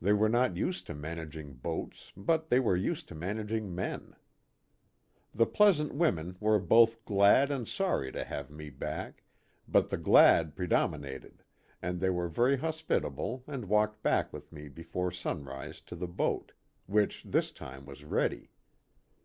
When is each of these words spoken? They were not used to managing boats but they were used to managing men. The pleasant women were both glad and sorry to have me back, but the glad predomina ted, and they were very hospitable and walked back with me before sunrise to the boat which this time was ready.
They 0.00 0.12
were 0.12 0.28
not 0.28 0.56
used 0.56 0.86
to 0.86 0.94
managing 0.94 1.54
boats 1.54 2.12
but 2.16 2.48
they 2.48 2.60
were 2.60 2.76
used 2.76 3.08
to 3.08 3.16
managing 3.16 3.74
men. 3.74 4.14
The 5.34 5.46
pleasant 5.46 5.92
women 5.94 6.36
were 6.38 6.60
both 6.60 7.04
glad 7.04 7.50
and 7.50 7.66
sorry 7.66 8.12
to 8.12 8.22
have 8.24 8.52
me 8.52 8.70
back, 8.70 9.24
but 9.66 9.90
the 9.90 9.96
glad 9.96 10.54
predomina 10.54 11.18
ted, 11.22 11.42
and 11.82 11.98
they 11.98 12.10
were 12.10 12.28
very 12.28 12.58
hospitable 12.58 13.42
and 13.48 13.64
walked 13.68 14.00
back 14.04 14.32
with 14.32 14.52
me 14.52 14.68
before 14.68 15.10
sunrise 15.10 15.80
to 15.86 15.96
the 15.96 16.06
boat 16.06 16.52
which 16.86 17.24
this 17.24 17.50
time 17.50 17.84
was 17.84 18.04
ready. 18.04 18.50